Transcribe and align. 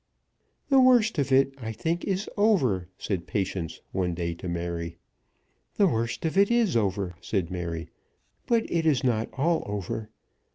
"The 0.69 0.79
worst 0.79 1.19
of 1.19 1.31
it, 1.31 1.53
I 1.59 1.71
think, 1.71 2.03
is 2.05 2.27
over," 2.35 2.87
said 2.97 3.27
Patience 3.27 3.81
one 3.91 4.15
day 4.15 4.33
to 4.33 4.49
Mary. 4.49 4.97
"The 5.75 5.85
worst 5.87 6.25
of 6.25 6.39
it 6.39 6.49
is 6.49 6.75
over," 6.75 7.13
said 7.21 7.51
Mary; 7.51 7.87
"but 8.47 8.63
it 8.71 8.87
is 8.87 9.03
not 9.03 9.29
all 9.37 9.61
over. 9.67 10.09